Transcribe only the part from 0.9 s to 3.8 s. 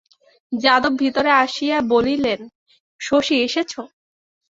ভিতরে আসিয়া বলিলেন, শশী এসেছ?